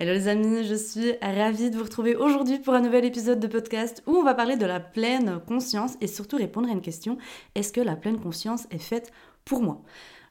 Hello 0.00 0.14
les 0.14 0.28
amis, 0.28 0.64
je 0.64 0.74
suis 0.74 1.12
ravie 1.20 1.68
de 1.68 1.76
vous 1.76 1.84
retrouver 1.84 2.16
aujourd'hui 2.16 2.58
pour 2.58 2.72
un 2.72 2.80
nouvel 2.80 3.04
épisode 3.04 3.38
de 3.38 3.46
podcast 3.46 4.02
où 4.06 4.16
on 4.16 4.22
va 4.22 4.32
parler 4.32 4.56
de 4.56 4.64
la 4.64 4.80
pleine 4.80 5.42
conscience 5.46 5.98
et 6.00 6.06
surtout 6.06 6.38
répondre 6.38 6.70
à 6.70 6.72
une 6.72 6.80
question, 6.80 7.18
est-ce 7.54 7.70
que 7.70 7.82
la 7.82 7.96
pleine 7.96 8.18
conscience 8.18 8.66
est 8.70 8.78
faite 8.78 9.12
pour 9.44 9.60
moi? 9.60 9.82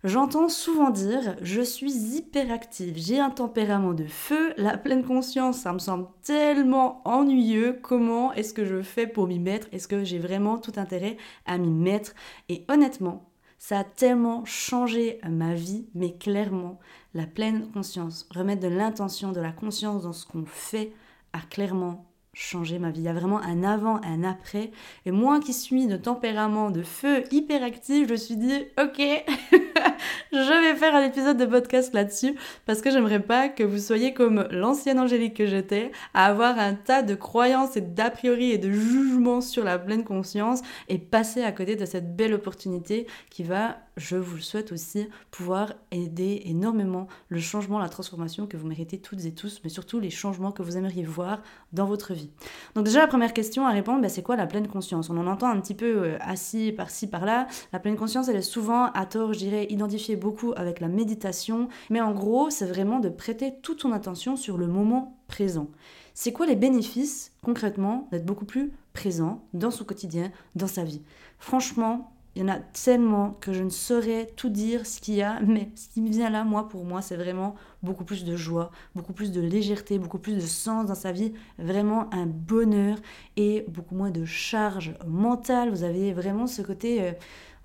J'entends 0.04 0.50
souvent 0.50 0.90
dire 0.90 1.36
je 1.44 1.62
suis 1.62 2.16
hyperactive, 2.16 2.96
j'ai 2.98 3.20
un 3.20 3.30
tempérament 3.30 3.94
de 3.94 4.06
feu, 4.06 4.54
la 4.58 4.76
pleine 4.76 5.04
conscience 5.04 5.60
ça 5.60 5.72
me 5.72 5.78
semble 5.78 6.08
tellement 6.24 7.04
ennuyeux, 7.06 7.78
comment 7.80 8.34
est-ce 8.34 8.56
que 8.56 8.66
je 8.66 8.82
fais 8.82 9.06
pour 9.06 9.28
m'y 9.28 9.38
mettre? 9.38 9.68
Est-ce 9.72 9.88
que 9.88 10.04
j'ai 10.04 10.18
vraiment 10.18 10.58
tout 10.58 10.74
intérêt 10.78 11.16
à 11.46 11.60
m'y 11.60 11.70
mettre? 11.70 12.16
Et 12.48 12.66
honnêtement, 12.70 13.29
ça 13.60 13.80
a 13.80 13.84
tellement 13.84 14.46
changé 14.46 15.20
ma 15.30 15.54
vie, 15.54 15.86
mais 15.94 16.14
clairement, 16.14 16.80
la 17.14 17.28
pleine 17.28 17.70
conscience, 17.72 18.28
remettre 18.34 18.62
de 18.62 18.70
l'intention, 18.70 19.32
de 19.34 19.42
la 19.42 19.52
conscience 19.52 20.04
dans 20.04 20.14
ce 20.14 20.26
qu'on 20.26 20.46
fait, 20.46 20.94
a 21.34 21.42
clairement 21.42 22.09
changé 22.40 22.80
ma 22.80 22.90
vie. 22.90 23.02
Il 23.02 23.06
y 23.06 23.10
a 23.10 23.14
vraiment 23.14 23.42
un 23.42 23.64
avant, 23.64 24.00
un 24.04 24.24
après. 24.24 24.72
Et 25.06 25.12
moi 25.12 25.40
qui 25.42 25.54
suis 25.54 25.88
de 25.88 25.98
tempérament 25.98 26.72
de 26.72 26.84
feu 26.84 27.24
hyperactif, 27.32 28.08
je 28.08 28.14
me 28.14 28.18
suis 28.18 28.38
dit, 28.38 28.66
ok, 28.82 28.98
je 30.32 30.62
vais 30.62 30.76
faire 30.78 30.96
un 30.96 31.04
épisode 31.04 31.38
de 31.38 31.46
podcast 31.46 31.94
là-dessus 31.94 32.36
parce 32.66 32.82
que 32.82 32.92
j'aimerais 32.92 33.20
pas 33.20 33.50
que 33.50 33.64
vous 33.64 33.78
soyez 33.78 34.14
comme 34.14 34.48
l'ancienne 34.52 35.00
Angélique 35.00 35.36
que 35.36 35.46
j'étais, 35.46 35.92
à 36.14 36.28
avoir 36.28 36.58
un 36.58 36.76
tas 36.76 37.04
de 37.04 37.14
croyances 37.14 37.76
et 37.76 37.82
d'a 37.82 38.10
priori 38.10 38.52
et 38.52 38.58
de 38.58 38.72
jugements 38.72 39.42
sur 39.42 39.66
la 39.66 39.78
pleine 39.78 40.06
conscience 40.06 40.62
et 40.88 40.98
passer 40.98 41.44
à 41.44 41.52
côté 41.52 41.76
de 41.76 41.86
cette 41.86 42.16
belle 42.16 42.34
opportunité 42.34 43.06
qui 43.30 43.44
va 43.44 43.80
je 44.00 44.16
vous 44.16 44.38
le 44.38 44.42
souhaite 44.42 44.72
aussi, 44.72 45.08
pouvoir 45.30 45.74
aider 45.92 46.42
énormément 46.46 47.08
le 47.28 47.40
changement, 47.40 47.78
la 47.78 47.90
transformation 47.90 48.48
que 48.48 48.58
vous 48.58 48.68
méritez 48.68 48.98
toutes 48.98 49.26
et 49.26 49.34
tous, 49.34 49.62
mais 49.64 49.70
surtout 49.70 50.00
les 50.00 50.10
changements 50.10 50.52
que 50.52 50.64
vous 50.64 50.78
aimeriez 50.78 51.04
voir 51.04 51.44
dans 51.74 51.86
votre 51.86 52.14
vie. 52.14 52.32
Donc 52.76 52.86
déjà, 52.86 53.02
la 53.02 53.08
première 53.08 53.34
question 53.34 53.68
à 53.68 53.72
répondre, 53.72 54.02
bah, 54.02 54.10
c'est 54.10 54.24
quoi 54.24 54.36
la 54.36 54.48
pleine 54.48 54.68
conscience? 54.68 55.10
On 55.10 55.18
en 55.18 55.28
entend 55.28 55.50
un 55.50 55.60
petit 55.60 55.76
peu 55.76 55.86
euh, 55.86 56.18
assis 56.22 56.72
par-ci, 56.72 57.08
par-là. 57.08 57.48
La 57.74 57.80
pleine 57.80 57.98
conscience, 57.98 58.30
elle 58.30 58.38
est 58.38 58.42
souvent, 58.42 58.86
à 58.94 59.06
tort, 59.06 59.34
je 59.34 59.40
dirais, 59.40 59.68
identifiée 59.70 60.16
beaucoup 60.16 60.54
avec 60.56 60.80
la 60.80 60.88
méditation, 60.88 61.68
mais 61.90 62.02
en 62.02 62.14
gros, 62.14 62.50
c'est 62.50 62.66
vraiment 62.66 63.00
de 63.00 63.10
prêter 63.10 63.54
toute 63.62 63.82
son 63.82 63.92
attention 63.92 64.36
sur 64.36 64.58
le 64.58 64.68
moment 64.68 65.18
présent. 65.28 65.68
C'est 66.14 66.34
quoi 66.34 66.46
les 66.46 66.56
bénéfices, 66.56 67.32
concrètement, 67.44 68.08
d'être 68.12 68.26
beaucoup 68.26 68.46
plus 68.46 68.72
présent 68.94 69.44
dans 69.54 69.72
son 69.72 69.84
quotidien, 69.84 70.32
dans 70.56 70.68
sa 70.68 70.84
vie? 70.84 71.02
Franchement, 71.38 72.12
il 72.36 72.42
y 72.42 72.46
en 72.46 72.48
a 72.48 72.60
tellement 72.60 73.32
que 73.42 73.54
je 73.54 73.64
ne 73.64 73.70
saurais 73.70 74.28
tout 74.36 74.50
dire 74.50 74.86
ce 74.86 75.02
qu'il 75.02 75.16
y 75.16 75.22
a, 75.22 75.40
mais 75.42 75.70
ce 75.76 75.90
qui 75.90 76.02
me 76.02 76.10
vient 76.10 76.30
là, 76.30 76.44
moi, 76.44 76.70
pour 76.70 76.86
moi, 76.86 77.02
c'est 77.02 77.16
vraiment 77.16 77.56
beaucoup 77.84 78.04
plus 78.04 78.24
de 78.24 78.36
joie, 78.36 78.72
beaucoup 78.96 79.14
plus 79.14 79.32
de 79.32 79.42
légèreté, 79.42 80.00
beaucoup 80.00 80.20
plus 80.20 80.36
de 80.36 80.42
sens 80.42 80.86
dans 80.86 80.96
sa 80.96 81.12
vie, 81.12 81.34
vraiment 81.58 82.14
un 82.14 82.26
bonheur 82.26 82.98
et 83.36 83.66
beaucoup 83.68 83.96
moins 83.96 84.12
de 84.12 84.26
charge 84.26 84.94
mentale. 85.08 85.70
Vous 85.70 85.84
avez 85.84 86.14
vraiment 86.14 86.48
ce 86.48 86.62
côté... 86.62 87.02
Euh, 87.02 87.12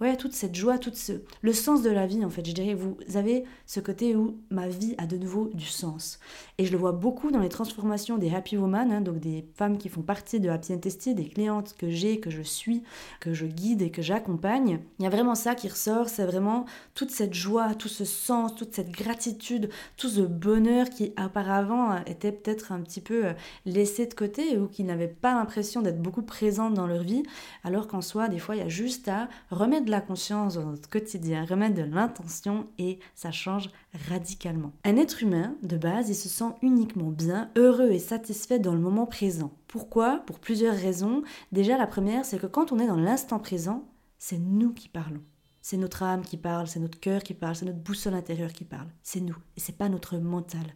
ouais, 0.01 0.17
toute 0.17 0.33
cette 0.33 0.55
joie, 0.55 0.79
tout 0.79 0.93
ce, 0.95 1.13
le 1.43 1.53
sens 1.53 1.83
de 1.83 1.91
la 1.91 2.07
vie 2.07 2.25
en 2.25 2.31
fait. 2.31 2.47
Je 2.47 2.53
dirais, 2.53 2.75
vous 2.75 2.97
avez 3.15 3.45
ce 3.67 3.81
côté 3.81 4.17
où 4.17 4.39
ma 4.51 4.69
vie 4.69 4.95
a 4.99 5.07
de 5.07 5.17
nouveau 5.17 5.51
du 5.55 5.67
sens. 5.67 6.19
Et 6.59 6.67
je 6.67 6.73
le 6.73 6.79
vois 6.79 6.93
beaucoup 6.93 7.31
dans 7.31 7.41
les 7.41 7.49
transformations 7.49 8.19
des 8.19 8.35
Happy 8.35 8.57
Woman, 8.57 8.93
hein, 8.93 9.01
donc 9.01 9.19
des 9.19 9.45
femmes 9.55 9.79
qui 9.79 9.89
font 9.89 10.03
partie 10.03 10.41
de 10.41 10.49
Happy 10.49 10.73
Intesty, 10.73 11.15
des 11.15 11.29
clientes 11.29 11.75
que 11.79 11.91
j'ai, 11.91 12.21
que 12.21 12.31
je 12.31 12.43
suis, 12.43 12.83
que 13.21 13.33
je 13.33 13.47
guide 13.47 13.83
et 13.83 13.91
que 13.91 14.03
j'accompagne. 14.03 14.81
Il 14.99 15.05
y 15.05 15.07
a 15.07 15.11
vraiment 15.11 15.35
ça 15.35 15.55
qui 15.55 15.69
ressort, 15.69 16.09
c'est 16.09 16.27
vraiment 16.27 16.65
toute 16.95 17.11
cette 17.11 17.35
joie, 17.35 17.75
tout 17.75 17.89
ce 17.89 18.05
sens, 18.05 18.55
toute 18.55 18.75
cette 18.75 18.91
gratitude, 18.91 19.71
tout 19.97 20.09
ce 20.09 20.21
bonheur 20.21 20.91
qui 20.91 21.13
auparavant 21.23 22.03
était 22.07 22.33
peut-être 22.33 22.73
un 22.73 22.81
petit 22.81 23.01
peu 23.01 23.27
euh, 23.27 23.33
laissé 23.67 24.07
de 24.07 24.15
côté 24.15 24.59
ou 24.59 24.69
qui 24.69 24.85
n'avaient 24.85 25.09
pas 25.09 25.35
l'impression 25.35 25.83
d'être 25.83 26.01
beaucoup 26.01 26.23
présentes 26.23 26.75
dans 26.75 26.87
leur 26.87 27.03
vie, 27.03 27.23
alors 27.63 27.89
qu'en 27.89 28.01
soi, 28.01 28.29
des 28.29 28.39
fois, 28.39 28.57
il 28.57 28.59
y 28.59 28.63
a 28.63 28.69
juste 28.69 29.09
à 29.09 29.29
remettre 29.51 29.84
de 29.85 29.91
la 29.91 30.01
conscience 30.01 30.55
dans 30.55 30.65
notre 30.67 30.89
quotidien, 30.89 31.45
remettre 31.45 31.75
de 31.75 31.83
l'intention 31.83 32.67
et 32.79 32.99
ça 33.15 33.31
change 33.31 33.71
radicalement. 34.09 34.73
Un 34.85 34.97
être 34.97 35.23
humain, 35.23 35.55
de 35.63 35.77
base, 35.77 36.09
il 36.09 36.15
se 36.15 36.29
sent 36.29 36.53
uniquement 36.63 37.11
bien, 37.11 37.51
heureux 37.57 37.91
et 37.91 37.99
satisfait 37.99 38.59
dans 38.59 38.75
le 38.75 38.81
moment 38.81 39.07
présent. 39.07 39.53
Pourquoi? 39.69 40.23
Pour 40.27 40.39
plusieurs 40.39 40.77
raisons. 40.77 41.23
Déjà, 41.53 41.79
la 41.79 41.87
première, 41.87 42.25
c'est 42.25 42.39
que 42.39 42.47
quand 42.47 42.73
on 42.73 42.79
est 42.79 42.87
dans 42.87 42.97
l'instant 42.97 43.39
présent, 43.39 43.89
c'est 44.19 44.39
nous 44.39 44.73
qui 44.73 44.89
parlons. 44.89 45.23
C'est 45.61 45.79
notre 45.79 46.03
âme 46.03 46.23
qui 46.23 46.37
parle, 46.37 46.67
c'est 46.67 46.81
notre 46.81 47.01
cœur 47.01 47.23
qui 47.23 47.33
parle, 47.33 47.57
c'est 47.57 47.65
notre 47.65 47.79
boussole 47.79 48.13
intérieure 48.13 48.53
qui 48.53 48.65
parle. 48.65 48.89
C'est 49.03 49.21
nous 49.21 49.37
et 49.57 49.61
c'est 49.61 49.77
pas 49.77 49.89
notre 49.89 50.19
mental. 50.19 50.75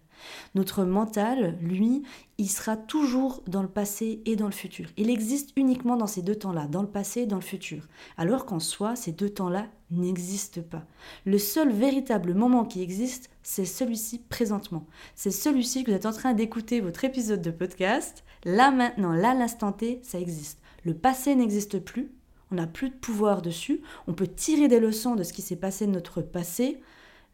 Notre 0.55 0.85
mental, 0.85 1.57
lui, 1.61 2.03
il 2.39 2.49
sera 2.49 2.77
toujours 2.77 3.43
dans 3.47 3.63
le 3.63 3.69
passé 3.69 4.23
et 4.25 4.37
dans 4.37 4.47
le 4.47 4.53
futur. 4.53 4.89
Il 4.97 5.11
existe 5.11 5.51
uniquement 5.57 5.97
dans 5.97 6.07
ces 6.07 6.23
deux 6.23 6.37
temps-là, 6.37 6.67
dans 6.69 6.83
le 6.83 6.89
passé 6.89 7.23
et 7.23 7.27
dans 7.27 7.37
le 7.37 7.43
futur. 7.43 7.89
Alors 8.17 8.47
qu'en 8.47 8.61
soi, 8.61 8.97
ces 8.97 9.13
deux 9.13 9.31
temps-là 9.31 9.67
n'existent 9.91 10.63
pas. 10.63 10.85
Le 11.25 11.39
seul 11.39 11.73
véritable 11.73 12.35
moment 12.35 12.65
qui 12.65 12.83
existe, 12.83 13.31
c'est 13.43 13.65
celui-ci 13.65 14.19
présentement. 14.19 14.87
C'est 15.15 15.31
celui-ci 15.31 15.83
que 15.83 15.91
vous 15.91 15.97
êtes 15.97 16.07
en 16.07 16.13
train 16.13 16.35
d'écouter 16.35 16.81
votre 16.81 17.05
épisode 17.05 17.43
de 17.43 17.51
podcast. 17.51 18.25
Là 18.45 18.71
maintenant, 18.71 19.13
là 19.13 19.35
l'instant 19.35 19.73
T, 19.73 20.01
ça 20.03 20.21
existe. 20.21 20.61
Le 20.85 20.95
passé 20.95 21.35
n'existe 21.35 21.81
plus, 21.81 22.13
on 22.51 22.57
n'a 22.57 22.67
plus 22.67 22.91
de 22.91 22.95
pouvoir 22.95 23.43
dessus, 23.43 23.83
on 24.07 24.15
peut 24.15 24.27
tirer 24.27 24.69
des 24.69 24.81
leçons 24.81 25.17
de 25.17 25.23
ce 25.23 25.33
qui 25.33 25.43
s'est 25.43 25.57
passé 25.57 25.87
de 25.87 25.93
notre 25.93 26.23
passé, 26.23 26.81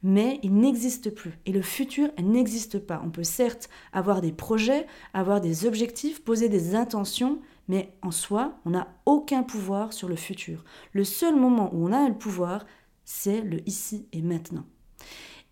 mais 0.04 0.38
il 0.42 0.54
n'existe 0.54 1.10
plus. 1.10 1.32
Et 1.46 1.52
le 1.52 1.62
futur 1.62 2.10
n'existe 2.22 2.78
pas. 2.78 3.02
On 3.04 3.10
peut 3.10 3.24
certes 3.24 3.70
avoir 3.92 4.20
des 4.20 4.32
projets, 4.32 4.86
avoir 5.14 5.40
des 5.40 5.66
objectifs, 5.66 6.22
poser 6.22 6.50
des 6.50 6.74
intentions, 6.76 7.40
mais 7.68 7.96
en 8.02 8.10
soi, 8.10 8.58
on 8.66 8.70
n'a 8.70 8.86
aucun 9.06 9.42
pouvoir 9.42 9.94
sur 9.94 10.06
le 10.06 10.14
futur. 10.14 10.62
Le 10.92 11.04
seul 11.04 11.34
moment 11.34 11.70
où 11.72 11.88
on 11.88 11.92
a 11.92 12.06
le 12.06 12.14
pouvoir, 12.14 12.66
c'est 13.06 13.40
le 13.40 13.66
ici 13.66 14.06
et 14.12 14.20
maintenant. 14.20 14.66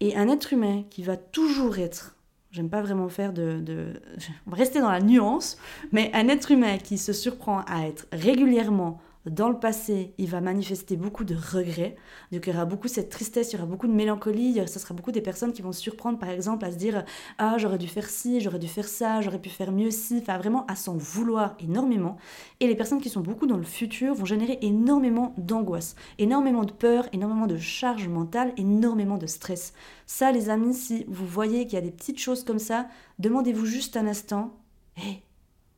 Et 0.00 0.16
un 0.16 0.28
être 0.28 0.52
humain 0.52 0.84
qui 0.90 1.02
va 1.02 1.16
toujours 1.16 1.78
être 1.78 2.16
j'aime 2.50 2.68
pas 2.68 2.82
vraiment 2.82 3.08
faire 3.08 3.32
de, 3.32 3.94
rester 4.52 4.80
dans 4.80 4.90
la 4.90 5.00
nuance, 5.00 5.56
mais 5.90 6.10
un 6.12 6.28
être 6.28 6.50
humain 6.50 6.76
qui 6.76 6.98
se 6.98 7.14
surprend 7.14 7.62
à 7.66 7.86
être 7.86 8.06
régulièrement 8.12 9.00
dans 9.24 9.48
le 9.48 9.58
passé, 9.58 10.14
il 10.18 10.28
va 10.28 10.40
manifester 10.40 10.96
beaucoup 10.96 11.22
de 11.22 11.36
regrets. 11.36 11.94
Donc 12.32 12.46
il 12.46 12.52
y 12.52 12.52
aura 12.52 12.64
beaucoup 12.64 12.88
cette 12.88 13.08
tristesse, 13.08 13.52
il 13.52 13.56
y 13.56 13.58
aura 13.58 13.66
beaucoup 13.66 13.86
de 13.86 13.92
mélancolie. 13.92 14.60
Ce 14.66 14.80
sera 14.80 14.94
beaucoup 14.94 15.12
des 15.12 15.20
personnes 15.20 15.52
qui 15.52 15.62
vont 15.62 15.70
se 15.70 15.80
surprendre, 15.80 16.18
par 16.18 16.30
exemple, 16.30 16.64
à 16.64 16.72
se 16.72 16.76
dire 16.76 17.04
Ah, 17.38 17.56
j'aurais 17.56 17.78
dû 17.78 17.86
faire 17.86 18.10
ci, 18.10 18.40
j'aurais 18.40 18.58
dû 18.58 18.66
faire 18.66 18.88
ça, 18.88 19.20
j'aurais 19.20 19.38
pu 19.38 19.48
faire 19.48 19.70
mieux 19.70 19.92
ci. 19.92 20.18
Enfin, 20.22 20.38
vraiment 20.38 20.66
à 20.66 20.74
s'en 20.74 20.96
vouloir 20.96 21.54
énormément. 21.60 22.16
Et 22.58 22.66
les 22.66 22.74
personnes 22.74 23.00
qui 23.00 23.10
sont 23.10 23.20
beaucoup 23.20 23.46
dans 23.46 23.56
le 23.56 23.62
futur 23.62 24.14
vont 24.14 24.24
générer 24.24 24.58
énormément 24.60 25.34
d'angoisse, 25.38 25.94
énormément 26.18 26.64
de 26.64 26.72
peur, 26.72 27.08
énormément 27.12 27.46
de 27.46 27.58
charge 27.58 28.08
mentale, 28.08 28.52
énormément 28.56 29.18
de 29.18 29.26
stress. 29.26 29.72
Ça, 30.06 30.32
les 30.32 30.50
amis, 30.50 30.74
si 30.74 31.04
vous 31.06 31.26
voyez 31.26 31.66
qu'il 31.66 31.74
y 31.74 31.82
a 31.82 31.84
des 31.84 31.92
petites 31.92 32.18
choses 32.18 32.42
comme 32.42 32.58
ça, 32.58 32.88
demandez-vous 33.20 33.66
juste 33.66 33.96
un 33.96 34.08
instant 34.08 34.58
Hé, 34.96 35.22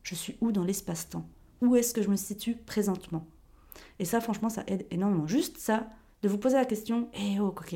je 0.01 0.15
suis 0.15 0.35
où 0.41 0.51
dans 0.51 0.63
l'espace-temps? 0.63 1.27
Où 1.61 1.75
est-ce 1.75 1.93
que 1.93 2.01
je 2.01 2.09
me 2.09 2.15
situe 2.15 2.55
présentement? 2.55 3.25
Et 3.99 4.05
ça, 4.05 4.21
franchement, 4.21 4.49
ça 4.49 4.63
aide 4.67 4.85
énormément. 4.91 5.27
Juste 5.27 5.57
ça, 5.57 5.89
de 6.21 6.29
vous 6.29 6.37
poser 6.37 6.55
la 6.55 6.65
question, 6.65 7.09
eh 7.13 7.39
oh, 7.39 7.47
ok, 7.47 7.75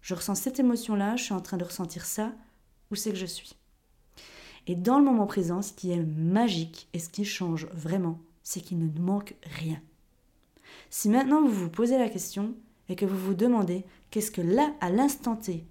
je 0.00 0.14
ressens 0.14 0.34
cette 0.34 0.60
émotion-là, 0.60 1.16
je 1.16 1.24
suis 1.24 1.32
en 1.32 1.40
train 1.40 1.56
de 1.56 1.64
ressentir 1.64 2.04
ça, 2.04 2.32
où 2.90 2.94
c'est 2.94 3.10
que 3.10 3.16
je 3.16 3.26
suis? 3.26 3.56
Et 4.66 4.74
dans 4.74 4.98
le 4.98 5.04
moment 5.04 5.26
présent, 5.26 5.62
ce 5.62 5.72
qui 5.72 5.90
est 5.90 6.04
magique 6.04 6.88
et 6.92 6.98
ce 6.98 7.08
qui 7.08 7.24
change 7.24 7.66
vraiment, 7.72 8.20
c'est 8.42 8.60
qu'il 8.60 8.78
ne 8.78 9.00
manque 9.00 9.34
rien. 9.42 9.80
Si 10.90 11.08
maintenant 11.08 11.42
vous 11.42 11.50
vous 11.50 11.70
posez 11.70 11.98
la 11.98 12.08
question 12.08 12.54
et 12.88 12.96
que 12.96 13.06
vous 13.06 13.18
vous 13.18 13.34
demandez 13.34 13.84
qu'est-ce 14.10 14.30
que 14.30 14.40
là, 14.40 14.74
à 14.80 14.90
l'instant 14.90 15.36
T, 15.36 15.64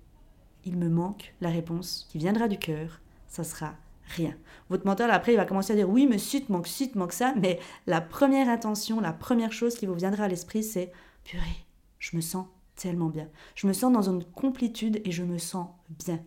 il 0.66 0.78
me 0.78 0.90
manque, 0.90 1.34
la 1.42 1.50
réponse 1.50 2.08
qui 2.10 2.18
viendra 2.18 2.48
du 2.48 2.58
cœur, 2.58 3.00
ça 3.28 3.44
sera 3.44 3.76
rien. 4.16 4.36
Votre 4.70 4.86
mental, 4.86 5.12
après, 5.12 5.34
il 5.34 5.38
va 5.38 5.46
commencer 5.46 5.74
à 5.74 5.76
dire 5.76 5.90
oui, 5.90 6.08
mais 6.08 6.18
si, 6.18 6.46
manque 6.50 6.68
ci, 6.68 6.92
manque 6.96 7.14
ça. 7.14 7.34
Mais 7.38 7.60
la 7.88 8.02
première 8.02 8.50
intention, 8.50 9.00
la 9.00 9.14
première 9.14 9.52
chose 9.52 9.76
qui 9.76 9.86
vous 9.86 9.94
viendra 9.94 10.26
à 10.26 10.28
l'esprit, 10.28 10.64
c'est 10.64 10.92
purée, 11.24 11.66
je 12.00 12.16
me 12.16 12.22
sens 12.22 12.46
tellement 12.76 13.10
bien. 13.10 13.28
Je 13.56 13.68
me 13.68 13.74
sens 13.74 13.92
dans 13.92 14.10
une 14.10 14.24
complétude 14.24 15.02
et 15.06 15.12
je 15.12 15.24
me 15.24 15.38
sens 15.38 15.68
bien. 15.90 16.20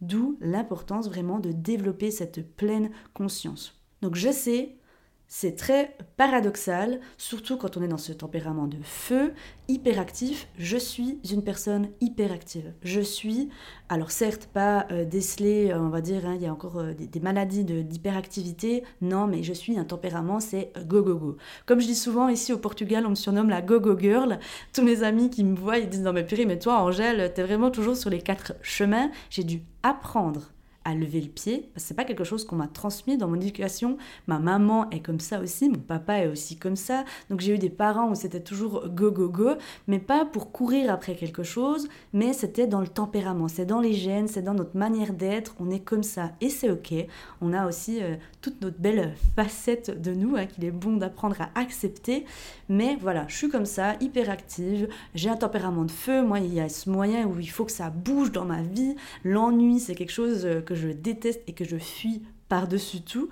D'où 0.00 0.36
l'importance 0.40 1.08
vraiment 1.08 1.38
de 1.38 1.52
développer 1.52 2.10
cette 2.10 2.56
pleine 2.56 2.90
conscience. 3.14 3.80
Donc 4.00 4.16
je 4.16 4.32
sais, 4.32 4.76
c'est 5.34 5.56
très 5.56 5.96
paradoxal, 6.18 7.00
surtout 7.16 7.56
quand 7.56 7.78
on 7.78 7.82
est 7.82 7.88
dans 7.88 7.96
ce 7.96 8.12
tempérament 8.12 8.66
de 8.66 8.76
feu, 8.82 9.32
hyperactif. 9.66 10.46
Je 10.58 10.76
suis 10.76 11.20
une 11.32 11.42
personne 11.42 11.88
hyperactive. 12.02 12.74
Je 12.82 13.00
suis, 13.00 13.48
alors 13.88 14.10
certes, 14.10 14.50
pas 14.52 14.86
euh, 14.90 15.06
décelé, 15.06 15.70
euh, 15.70 15.80
on 15.80 15.88
va 15.88 16.02
dire, 16.02 16.26
hein, 16.26 16.34
il 16.34 16.42
y 16.42 16.46
a 16.46 16.52
encore 16.52 16.80
euh, 16.80 16.92
des, 16.92 17.20
maladies 17.20 17.64
d'hyperactivité. 17.64 18.84
Non, 19.00 19.26
mais 19.26 19.42
je 19.42 19.54
suis 19.54 19.78
un 19.78 19.84
tempérament, 19.84 20.38
c'est 20.38 20.70
go 20.84 21.00
go 21.02 21.14
go. 21.14 21.38
Comme 21.64 21.80
je 21.80 21.86
dis 21.86 21.94
souvent 21.94 22.28
ici 22.28 22.52
au 22.52 22.58
Portugal, 22.58 23.06
on 23.06 23.10
me 23.10 23.14
surnomme 23.14 23.48
la 23.48 23.62
go 23.62 23.80
go 23.80 23.98
girl. 23.98 24.38
Tous 24.74 24.82
mes 24.82 25.02
amis 25.02 25.30
qui 25.30 25.44
me 25.44 25.56
voient, 25.56 25.78
ils 25.78 25.88
disent 25.88 26.02
non 26.02 26.12
mais 26.12 26.26
purée, 26.26 26.44
mais 26.44 26.58
toi 26.58 26.82
Angèle, 26.82 27.32
t'es 27.32 27.42
vraiment 27.42 27.70
toujours 27.70 27.96
sur 27.96 28.10
les 28.10 28.20
quatre 28.20 28.52
chemins. 28.60 29.10
J'ai 29.30 29.44
dû 29.44 29.62
apprendre 29.82 30.52
à 30.84 30.94
lever 30.94 31.20
le 31.20 31.28
pied, 31.28 31.70
que 31.74 31.80
c'est 31.80 31.94
pas 31.94 32.04
quelque 32.04 32.24
chose 32.24 32.44
qu'on 32.44 32.56
m'a 32.56 32.66
transmis 32.66 33.16
dans 33.16 33.28
mon 33.28 33.36
éducation. 33.36 33.96
Ma 34.26 34.38
maman 34.38 34.90
est 34.90 35.00
comme 35.00 35.20
ça 35.20 35.40
aussi, 35.40 35.68
mon 35.68 35.78
papa 35.78 36.18
est 36.18 36.26
aussi 36.26 36.56
comme 36.56 36.76
ça. 36.76 37.04
Donc 37.30 37.40
j'ai 37.40 37.54
eu 37.54 37.58
des 37.58 37.70
parents 37.70 38.10
où 38.10 38.14
c'était 38.14 38.40
toujours 38.40 38.88
go 38.88 39.10
go 39.10 39.28
go, 39.28 39.50
mais 39.86 39.98
pas 39.98 40.24
pour 40.24 40.52
courir 40.52 40.92
après 40.92 41.14
quelque 41.14 41.42
chose, 41.42 41.88
mais 42.12 42.32
c'était 42.32 42.66
dans 42.66 42.80
le 42.80 42.88
tempérament, 42.88 43.48
c'est 43.48 43.66
dans 43.66 43.80
les 43.80 43.92
gènes, 43.92 44.28
c'est 44.28 44.42
dans 44.42 44.54
notre 44.54 44.76
manière 44.76 45.12
d'être, 45.12 45.54
on 45.60 45.70
est 45.70 45.80
comme 45.80 46.02
ça 46.02 46.32
et 46.40 46.48
c'est 46.48 46.70
ok. 46.70 46.94
On 47.40 47.52
a 47.52 47.66
aussi 47.66 48.02
euh, 48.02 48.16
toute 48.40 48.60
notre 48.62 48.78
belle 48.78 49.14
facette 49.36 50.00
de 50.00 50.12
nous 50.12 50.36
hein, 50.36 50.46
qu'il 50.46 50.64
est 50.64 50.70
bon 50.70 50.96
d'apprendre 50.96 51.36
à 51.40 51.50
accepter, 51.58 52.24
mais 52.68 52.96
voilà, 53.00 53.24
je 53.28 53.36
suis 53.36 53.48
comme 53.48 53.66
ça, 53.66 53.94
hyper 54.00 54.30
active, 54.30 54.88
j'ai 55.14 55.28
un 55.28 55.36
tempérament 55.36 55.84
de 55.84 55.90
feu, 55.90 56.22
moi 56.22 56.40
il 56.40 56.52
y 56.52 56.60
a 56.60 56.68
ce 56.68 56.90
moyen 56.90 57.26
où 57.26 57.38
il 57.38 57.50
faut 57.50 57.64
que 57.64 57.72
ça 57.72 57.90
bouge 57.90 58.32
dans 58.32 58.44
ma 58.44 58.62
vie, 58.62 58.96
l'ennui 59.24 59.78
c'est 59.78 59.94
quelque 59.94 60.12
chose 60.12 60.44
euh, 60.44 60.60
que 60.72 60.78
je 60.78 60.88
déteste 60.88 61.42
et 61.46 61.52
que 61.52 61.64
je 61.64 61.76
fuis 61.76 62.22
par-dessus 62.48 63.02
tout. 63.02 63.28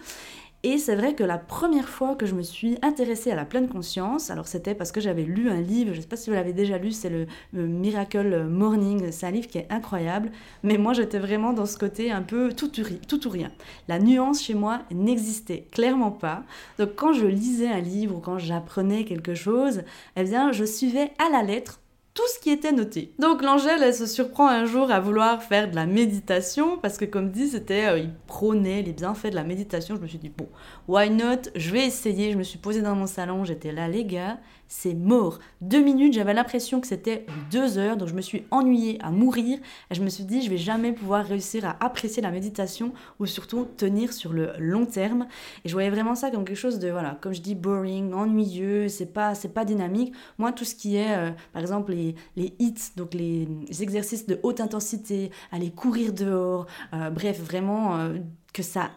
Et 0.63 0.77
c'est 0.77 0.95
vrai 0.95 1.15
que 1.15 1.25
la 1.25 1.39
première 1.39 1.89
fois 1.89 2.17
que 2.17 2.27
je 2.27 2.35
me 2.35 2.43
suis 2.43 2.77
intéressée 2.83 3.31
à 3.31 3.35
la 3.35 3.47
pleine 3.47 3.67
conscience, 3.67 4.31
alors 4.31 4.47
c'était 4.47 4.75
parce 4.75 4.93
que 4.93 5.01
j'avais 5.01 5.23
lu 5.23 5.49
un 5.49 5.63
livre, 5.63 5.93
je 5.93 5.97
ne 5.97 6.03
sais 6.03 6.07
pas 6.07 6.17
si 6.17 6.29
vous 6.29 6.37
l'avez 6.37 6.53
déjà 6.53 6.77
lu, 6.77 6.93
c'est 6.93 7.09
le, 7.09 7.27
Miracle 7.67 8.45
Morning, 8.45 9.11
c'est 9.11 9.25
un 9.25 9.31
livre 9.31 9.47
qui 9.47 9.57
est 9.57 9.67
incroyable, 9.71 10.31
mais 10.63 10.77
moi 10.77 10.93
j'étais 10.93 11.19
vraiment 11.19 11.55
dans 11.55 11.65
ce 11.65 11.79
côté 11.79 12.13
un 12.13 12.21
peu 12.21 12.53
tout, 12.53 12.69
tout 12.69 13.27
ou 13.27 13.31
rien. 13.31 13.51
La 13.89 13.99
nuance 13.99 14.43
chez 14.43 14.53
moi 14.53 14.83
n'existait 14.91 15.67
clairement 15.71 16.11
pas. 16.11 16.43
Donc 16.79 16.95
quand 16.95 17.15
je 17.15 17.25
lisais 17.25 17.69
un 17.69 17.81
livre 17.81 18.17
ou 18.17 18.21
quand 18.21 18.37
j'apprenais 18.37 19.07
quelque 19.07 19.35
chose, 19.35 19.81
eh 20.17 20.25
bien 20.25 20.53
je 20.53 20.67
suivais 20.67 21.13
à 21.19 21.31
la 21.33 21.43
lettre 21.43 21.81
tout 22.15 22.27
ce 22.35 22.41
qui 22.41 22.51
était 22.51 22.73
noté. 22.73 23.13
Donc 23.19 23.43
l'Angèle, 23.43 23.83
elle 23.83 23.95
se 23.95 24.07
surprend 24.07 24.49
un 24.49 24.65
jour 24.65 24.91
à 24.91 25.01
vouloir 25.01 25.43
faire 25.43 25.71
de 25.71 25.77
la 25.77 25.87
méditation 25.87 26.77
parce 26.79 26.99
que 26.99 27.05
comme 27.05 27.31
dit, 27.31 27.49
c'était, 27.49 27.87
euh, 27.87 27.99
il 27.99 28.13
prônait 28.27 28.83
les 28.83 28.93
bienfaits 28.93 29.31
de 29.31 29.37
la 29.37 29.45
méditation. 29.45 29.97
Je 29.97 30.01
me 30.01 30.07
suis 30.07 30.19
dit 30.19 30.33
bon, 30.37 30.49
why 30.89 31.09
not? 31.11 31.51
Je 31.55 31.71
vais 31.71 31.87
essayer. 31.87 32.33
Je 32.33 32.37
me 32.39 32.43
suis 32.43 32.59
posée 32.59 32.83
dans 32.83 32.97
mon 32.97 33.07
salon, 33.07 33.45
j'étais 33.45 33.73
là, 33.73 33.89
les 33.89 34.05
gars, 34.05 34.39
c'est 34.71 34.95
mort. 34.95 35.41
Deux 35.61 35.83
minutes, 35.83 36.15
j'avais 36.15 36.33
l'impression 36.33 36.81
que 36.81 36.87
c'était 36.87 37.27
deux 37.51 37.77
heures, 37.77 37.97
donc 37.97 38.09
je 38.09 38.15
me 38.15 38.21
suis 38.21 38.45
ennuyée 38.53 38.99
à 39.03 39.11
mourir. 39.11 39.59
Et 39.91 39.95
je 39.97 40.01
me 40.01 40.09
suis 40.09 40.23
dit, 40.23 40.43
je 40.43 40.49
vais 40.49 40.59
jamais 40.59 40.93
pouvoir 40.93 41.27
réussir 41.27 41.65
à 41.67 41.77
apprécier 41.85 42.23
la 42.23 42.31
méditation 42.31 42.93
ou 43.19 43.27
surtout 43.27 43.67
tenir 43.77 44.13
sur 44.13 44.33
le 44.33 44.53
long 44.59 44.87
terme. 44.87 45.27
Et 45.65 45.69
je 45.69 45.75
voyais 45.75 45.91
vraiment 45.91 46.15
ça 46.15 46.31
comme 46.31 46.45
quelque 46.45 46.57
chose 46.57 46.79
de, 46.79 46.89
voilà, 46.89 47.19
comme 47.21 47.35
je 47.35 47.41
dis, 47.41 47.57
boring, 47.57 48.15
ennuyeux, 48.15 48.89
c'est 48.89 49.13
pas, 49.13 49.35
c'est 49.35 49.53
pas 49.53 49.65
dynamique. 49.65 50.15
Moi, 50.39 50.53
tout 50.53 50.65
ce 50.65 50.77
qui 50.77 50.95
est, 50.95 51.19
euh, 51.19 51.31
par 51.53 51.61
exemple, 51.61 51.93
les, 51.93 52.15
les 52.37 52.55
hits, 52.61 52.93
donc 52.97 53.13
les, 53.13 53.49
exercices 53.81 54.27
de 54.27 54.39
haute 54.45 54.61
intensité, 54.61 55.33
aller 55.51 55.73
courir 55.73 56.13
dehors, 56.13 56.67
euh, 56.95 57.11
bref, 57.11 57.41
vraiment 57.41 57.97
euh, 57.97 58.19
que 58.53 58.63
ça 58.63 58.91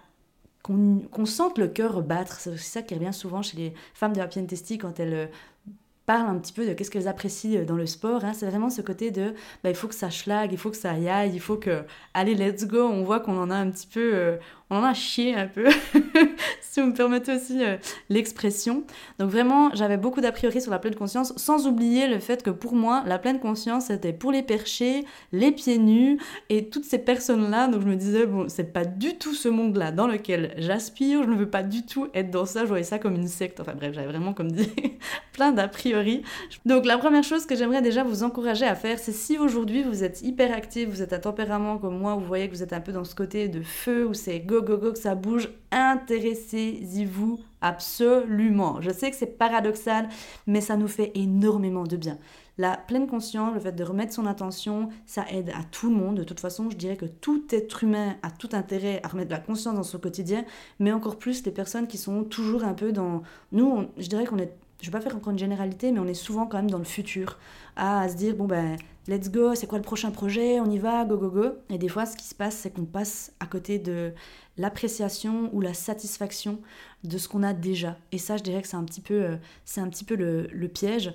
qu'on 0.64 1.26
sente 1.26 1.58
le 1.58 1.68
cœur 1.68 2.02
battre. 2.02 2.40
C'est 2.40 2.58
ça 2.58 2.82
qui 2.82 2.96
revient 2.96 3.12
souvent 3.12 3.42
chez 3.42 3.58
les 3.58 3.74
femmes 3.94 4.14
de 4.14 4.20
la 4.20 4.28
Testy 4.28 4.78
quand 4.78 4.98
elles 4.98 5.30
parlent 6.06 6.30
un 6.30 6.38
petit 6.40 6.54
peu 6.54 6.66
de 6.68 6.74
qu'est-ce 6.74 6.92
qu'elles 6.92 7.08
apprécient 7.08 7.62
euh, 7.62 7.66
dans 7.66 7.76
le 7.76 7.86
sport. 7.86 8.24
Hein. 8.26 8.34
C'est 8.34 8.48
vraiment 8.48 8.70
ce 8.70 8.82
côté 8.82 9.12
de 9.12 9.34
bah, 9.64 9.70
il 9.70 9.76
faut 9.76 9.88
que 9.88 9.96
ça 9.96 10.10
schlag, 10.10 10.52
il 10.52 10.58
faut 10.58 10.70
que 10.70 10.78
ça 10.78 10.98
y 10.98 11.10
aille, 11.10 11.32
il 11.34 11.40
faut 11.40 11.58
que 11.58 11.84
allez 12.14 12.36
let's 12.36 12.66
go. 12.66 12.84
On 12.84 13.04
voit 13.04 13.20
qu'on 13.20 13.38
en 13.38 13.50
a 13.50 13.56
un 13.56 13.70
petit 13.70 13.88
peu, 13.88 14.12
euh, 14.14 14.38
on 14.74 14.78
en 14.78 14.84
a 14.84 14.94
chié 14.94 15.36
un 15.36 15.48
peu, 15.48 15.68
si 16.62 16.82
vous 16.82 16.88
me 16.88 16.94
permettez 16.94 17.36
aussi 17.36 17.64
euh, 17.64 17.78
l'expression. 18.10 18.84
Donc 19.20 19.30
vraiment, 19.30 19.70
j'avais 19.74 19.98
beaucoup 19.98 20.20
d'a 20.20 20.32
priori 20.32 20.62
sur 20.62 20.72
la 20.72 20.80
pleine 20.80 20.96
conscience, 20.96 21.34
sans 21.38 21.68
oublier 21.68 22.08
le 22.08 22.20
fait 22.20 22.42
que 22.42 22.50
pour 22.50 22.74
moi, 22.74 23.04
la 23.06 23.20
pleine 23.20 23.40
conscience, 23.40 23.86
c'était 23.86 24.14
pour 24.14 24.32
les 24.32 24.42
perchés, 24.42 25.06
les 25.32 25.52
pieds 25.52 25.78
nus 25.78 26.20
et 26.50 26.70
toutes 26.70 26.86
ces 26.86 26.98
personnes-là. 26.98 27.68
Donc 27.68 27.82
je 27.82 27.88
me 27.88 27.96
disais, 27.96 28.26
bon, 28.26 28.46
c'est 28.50 28.74
pas 28.74 28.86
du 28.86 29.18
tout 29.18 29.36
ce 29.36 29.48
monde-là 29.48 29.92
dans 29.92 30.08
lequel 30.08 30.54
j'aspire, 30.58 31.24
je 31.24 31.30
ne 31.30 31.36
veux 31.36 31.50
pas 31.50 31.64
du 31.64 31.86
tout 31.86 32.08
être 32.16 32.32
dans 32.32 32.46
ça, 32.46 32.62
je 32.62 32.68
voyais 32.68 32.84
ça 32.84 32.98
comme 32.98 33.16
une 33.16 33.28
secte. 33.28 33.60
Enfin 33.60 33.74
bref, 33.76 33.94
j'avais 33.94 34.08
vraiment, 34.08 34.34
comme 34.34 34.52
dit, 34.52 34.72
plein 35.34 35.52
d'a 35.52 35.68
priori. 35.68 36.24
Donc 36.66 36.86
la 36.86 36.98
première 36.98 37.24
chose 37.24 37.46
que 37.46 37.56
j'aimerais 37.56 37.84
déjà 37.84 38.04
vous 38.04 38.24
encourager 38.24 38.66
à 38.66 38.76
faire, 38.76 38.98
c'est 38.98 39.12
si 39.12 39.38
aujourd'hui 39.38 39.84
vous 39.84 40.04
êtes 40.04 40.24
hyper 40.24 40.52
actif, 40.52 40.90
vous 40.90 41.04
êtes 41.04 41.14
un 41.14 41.20
tempérament 41.20 41.78
comme 41.78 42.00
moi, 42.00 42.16
vous 42.16 42.26
voyez 42.26 42.48
que 42.50 42.56
vous 42.56 42.64
êtes 42.64 42.74
un 42.74 42.82
peu 42.82 42.92
dans 42.92 43.04
ce 43.04 43.14
côté 43.14 43.48
de 43.48 43.62
feu, 43.62 44.08
où 44.08 44.16
c'est 44.16 44.40
go 44.40 44.63
que 44.64 45.00
ça 45.00 45.16
bouge, 45.16 45.50
intéressez-y-vous 45.72 47.40
absolument. 47.62 48.82
Je 48.82 48.92
sais 48.92 49.10
que 49.10 49.16
c'est 49.16 49.38
paradoxal, 49.38 50.10
mais 50.48 50.62
ça 50.62 50.76
nous 50.78 50.88
fait 50.88 51.12
énormément 51.16 51.84
de 51.84 51.96
bien. 51.98 52.18
La 52.58 52.78
pleine 52.78 53.08
conscience, 53.08 53.54
le 53.54 53.60
fait 53.60 53.72
de 53.72 53.84
remettre 53.84 54.14
son 54.14 54.28
attention, 54.28 54.90
ça 55.06 55.26
aide 55.32 55.50
à 55.50 55.64
tout 55.72 55.90
le 55.90 55.96
monde. 55.96 56.18
De 56.18 56.24
toute 56.24 56.40
façon, 56.40 56.70
je 56.70 56.78
dirais 56.78 56.98
que 56.98 57.06
tout 57.06 57.44
être 57.50 57.84
humain 57.84 58.16
a 58.22 58.30
tout 58.30 58.50
intérêt 58.54 59.00
à 59.04 59.08
remettre 59.08 59.30
de 59.30 59.36
la 59.36 59.40
conscience 59.40 59.76
dans 59.76 59.84
son 59.84 59.98
quotidien, 59.98 60.46
mais 60.80 60.92
encore 60.92 61.18
plus 61.18 61.44
les 61.46 61.52
personnes 61.52 61.88
qui 61.88 61.98
sont 61.98 62.24
toujours 62.24 62.64
un 62.64 62.74
peu 62.74 62.92
dans... 62.92 63.24
Nous, 63.52 63.88
je 63.98 64.08
dirais 64.08 64.26
qu'on 64.26 64.38
est 64.38 64.54
je 64.84 64.90
vais 64.90 64.98
pas 64.98 65.02
faire 65.02 65.16
encore 65.16 65.32
une 65.32 65.40
généralité, 65.40 65.94
mais 65.94 66.00
on 66.00 66.08
est 66.08 66.14
souvent 66.14 66.46
quand 66.46 66.58
même 66.58 66.70
dans 66.70 66.78
le 66.78 66.84
futur, 66.84 67.40
à, 67.78 68.10
se 68.10 68.16
dire, 68.16 68.36
bon 68.36 68.48
ben, 68.48 68.76
let's 69.08 69.32
go, 69.32 69.56
c'est 69.56 69.66
quoi 69.66 69.78
le 69.78 69.84
prochain 69.84 70.12
projet, 70.12 70.60
on 70.60 70.70
y 70.70 70.78
va, 70.78 71.06
go, 71.06 71.18
go, 71.18 71.30
go. 71.30 71.46
Et 71.70 71.78
des 71.78 71.88
fois, 71.88 72.06
ce 72.06 72.18
qui 72.18 72.26
se 72.26 72.36
passe, 72.36 72.58
c'est 72.58 72.72
qu'on 72.72 72.84
passe 72.84 73.32
à 73.40 73.46
côté 73.46 73.80
de 73.80 74.12
l'appréciation 74.58 75.50
ou 75.54 75.62
la 75.62 75.74
satisfaction 75.74 76.60
de 77.06 77.18
ce 77.18 77.30
qu'on 77.30 77.44
a 77.44 77.54
déjà. 77.54 77.98
Et 78.12 78.18
ça, 78.18 78.36
je 78.36 78.44
dirais 78.44 78.62
que 78.62 78.68
c'est 78.68 78.76
un 78.76 78.84
petit 78.84 79.00
peu, 79.00 79.14
euh, 79.14 79.38
c'est 79.64 79.80
un 79.80 79.88
petit 79.88 80.04
peu 80.04 80.16
le 80.16 80.68
piège. 80.68 81.14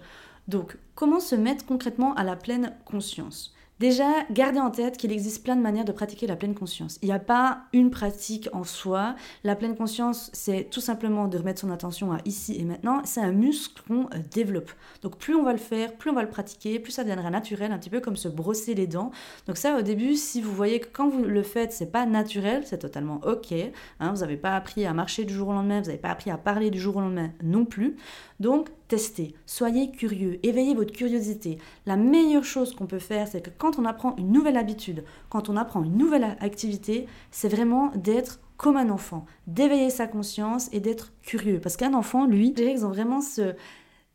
Donc, 0.48 0.78
comment 0.94 1.20
se 1.20 1.34
mettre 1.34 1.66
concrètement 1.66 2.14
à 2.14 2.24
la 2.24 2.36
pleine 2.36 2.74
conscience? 2.86 3.54
Déjà, 3.80 4.24
gardez 4.32 4.58
en 4.58 4.70
tête 4.70 4.96
qu'il 4.96 5.12
existe 5.12 5.44
plein 5.44 5.54
de 5.54 5.60
manières 5.60 5.84
de 5.84 5.92
pratiquer 5.92 6.26
la 6.26 6.34
pleine 6.34 6.54
conscience. 6.54 6.98
Il 7.00 7.06
n'y 7.06 7.14
a 7.14 7.20
pas 7.20 7.60
une 7.72 7.90
pratique 7.90 8.48
en 8.52 8.64
soi. 8.64 9.14
La 9.44 9.54
pleine 9.54 9.76
conscience, 9.76 10.30
c'est 10.32 10.68
tout 10.68 10.80
simplement 10.80 11.28
de 11.28 11.38
remettre 11.38 11.60
son 11.60 11.70
attention 11.70 12.12
à 12.12 12.18
ici 12.24 12.56
et 12.58 12.64
maintenant. 12.64 13.02
C'est 13.04 13.20
un 13.20 13.30
muscle 13.30 13.80
qu'on 13.86 14.06
euh, 14.06 14.18
développe. 14.32 14.72
Donc 15.02 15.16
plus 15.18 15.36
on 15.36 15.44
va 15.44 15.52
le 15.52 15.58
faire, 15.58 15.94
plus 15.94 16.10
on 16.10 16.14
va 16.14 16.22
le 16.22 16.28
pratiquer, 16.28 16.80
plus 16.80 16.90
ça 16.90 17.04
deviendra 17.04 17.30
naturel, 17.30 17.70
un 17.70 17.78
petit 17.78 17.90
peu 17.90 18.00
comme 18.00 18.16
se 18.16 18.26
brosser 18.26 18.74
les 18.74 18.88
dents. 18.88 19.12
Donc 19.46 19.56
ça, 19.56 19.78
au 19.78 19.82
début, 19.82 20.16
si 20.16 20.40
vous 20.40 20.52
voyez 20.52 20.80
que 20.80 20.88
quand 20.92 21.08
vous 21.08 21.22
le 21.22 21.42
faites, 21.44 21.72
c'est 21.72 21.92
pas 21.92 22.04
naturel, 22.04 22.64
c'est 22.66 22.78
totalement 22.78 23.20
ok. 23.24 23.52
Hein. 24.00 24.12
vous 24.12 24.20
n'avez 24.20 24.36
pas 24.36 24.56
appris 24.56 24.86
à 24.86 24.92
marcher 24.92 25.24
du 25.24 25.34
jour 25.34 25.48
au 25.48 25.52
lendemain, 25.52 25.80
vous 25.80 25.86
n'avez 25.86 25.98
pas 25.98 26.10
appris 26.10 26.30
à 26.30 26.36
parler 26.36 26.70
du 26.70 26.80
jour 26.80 26.96
au 26.96 27.00
lendemain 27.00 27.30
non 27.44 27.64
plus. 27.64 27.96
Donc 28.40 28.70
testez, 28.88 29.34
soyez 29.46 29.90
curieux, 29.90 30.40
éveillez 30.42 30.74
votre 30.74 30.92
curiosité. 30.92 31.58
La 31.86 31.96
meilleure 31.96 32.44
chose 32.44 32.74
qu'on 32.74 32.86
peut 32.86 32.98
faire, 32.98 33.28
c'est 33.28 33.42
que 33.42 33.50
quand 33.56 33.78
on 33.78 33.84
apprend 33.84 34.16
une 34.16 34.32
nouvelle 34.32 34.56
habitude, 34.56 35.04
quand 35.28 35.48
on 35.48 35.56
apprend 35.56 35.84
une 35.84 35.96
nouvelle 35.96 36.36
activité, 36.40 37.06
c'est 37.30 37.48
vraiment 37.48 37.92
d'être 37.94 38.40
comme 38.56 38.76
un 38.76 38.90
enfant, 38.90 39.24
d'éveiller 39.46 39.90
sa 39.90 40.06
conscience 40.06 40.68
et 40.72 40.80
d'être 40.80 41.12
curieux. 41.22 41.60
Parce 41.60 41.76
qu'un 41.76 41.94
enfant, 41.94 42.26
lui, 42.26 42.52
ils 42.56 42.84
ont 42.84 42.88
vraiment 42.88 43.20
ce, 43.20 43.54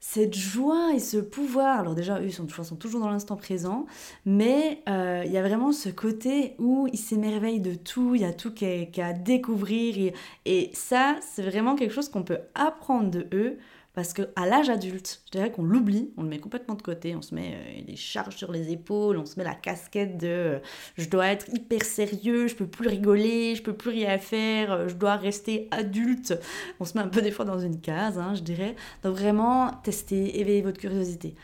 cette 0.02 0.36
joie 0.36 0.92
et 0.94 1.00
ce 1.00 1.16
pouvoir. 1.16 1.80
Alors 1.80 1.96
déjà, 1.96 2.20
eux 2.20 2.30
sont, 2.30 2.48
sont 2.50 2.76
toujours 2.76 3.00
dans 3.00 3.10
l'instant 3.10 3.38
présent, 3.38 3.86
mais 4.26 4.84
euh, 4.90 5.24
il 5.26 5.32
y 5.32 5.38
a 5.38 5.42
vraiment 5.42 5.72
ce 5.72 5.88
côté 5.88 6.56
où 6.60 6.90
ils 6.92 7.00
s'émerveillent 7.00 7.62
de 7.62 7.74
tout, 7.74 8.16
il 8.16 8.22
y 8.22 8.26
a 8.26 8.34
tout 8.34 8.54
qu'à 8.54 9.14
découvrir. 9.14 9.98
Et, 9.98 10.14
et 10.46 10.72
ça, 10.74 11.16
c'est 11.22 11.44
vraiment 11.44 11.76
quelque 11.76 11.94
chose 11.94 12.10
qu'on 12.10 12.24
peut 12.24 12.40
apprendre 12.54 13.10
de 13.12 13.28
eux 13.32 13.58
parce 13.94 14.14
qu'à 14.14 14.46
l'âge 14.48 14.70
adulte, 14.70 15.22
je 15.26 15.38
dirais 15.38 15.52
qu'on 15.52 15.64
l'oublie, 15.64 16.12
on 16.18 16.24
le 16.24 16.30
met 16.30 16.40
complètement 16.40 16.74
de 16.74 16.82
côté, 16.82 17.16
on 17.16 17.22
se 17.22 17.36
met 17.36 17.54
euh, 17.54 17.84
des 17.86 17.96
charges 17.96 18.36
sur 18.36 18.52
les 18.52 18.72
épaules, 18.72 19.18
on 19.18 19.26
se 19.26 19.38
met 19.38 19.44
la 19.44 19.54
casquette 19.54 20.18
de 20.18 20.28
euh, 20.28 20.60
je 20.98 21.08
dois 21.08 21.28
être 21.28 21.48
hyper 21.54 21.84
sérieux, 21.84 22.48
je 22.48 22.56
peux 22.56 22.66
plus 22.66 22.88
rigoler, 22.88 23.56
je 23.56 23.62
peux 23.62 23.74
plus 23.74 23.92
rien 23.92 24.18
faire, 24.18 24.72
euh, 24.72 24.88
je 24.88 24.96
dois 24.96 25.16
rester 25.16 25.68
adulte. 25.70 26.34
On 26.80 26.86
se 26.86 26.98
met 26.98 27.04
un 27.04 27.08
peu 27.08 27.22
des 27.22 27.30
fois 27.30 27.46
dans 27.46 27.60
une 27.60 27.80
case, 27.82 28.18
hein, 28.18 28.34
je 28.34 28.42
dirais. 28.42 28.76
Donc 29.04 29.16
vraiment, 29.16 29.70
tester, 29.84 30.40
éveiller 30.40 30.64
votre 30.64 30.80
curiosité. 30.80 31.36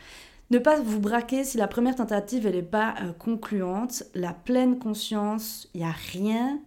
Ne 0.50 0.58
pas 0.58 0.80
vous 0.80 0.98
braquer 0.98 1.44
si 1.44 1.56
la 1.56 1.68
première 1.68 1.94
tentative 1.94 2.46
elle 2.48 2.56
n'est 2.56 2.62
pas 2.62 2.96
concluante. 3.20 4.02
La 4.14 4.32
pleine 4.32 4.80
conscience, 4.80 5.68
il 5.74 5.82
n'y 5.82 5.86
a 5.86 5.94
rien 6.12 6.58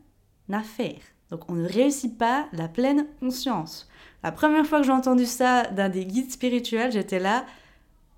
à 0.49 0.61
faire. 0.61 1.01
Donc 1.29 1.49
on 1.49 1.55
ne 1.55 1.67
réussit 1.67 2.17
pas 2.17 2.47
la 2.53 2.69
pleine 2.69 3.05
conscience. 3.19 3.89
La 4.23 4.31
première 4.31 4.65
fois 4.65 4.79
que 4.79 4.85
j'ai 4.85 4.91
entendu 4.91 5.25
ça 5.25 5.63
d'un 5.63 5.89
des 5.89 6.05
guides 6.05 6.31
spirituels, 6.31 6.91
j'étais 6.91 7.19
là, 7.19 7.45